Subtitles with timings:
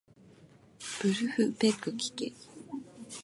[1.03, 2.33] ブルフペックきけ